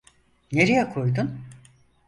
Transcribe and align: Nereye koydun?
Nereye 0.51 0.89
koydun? 0.89 1.39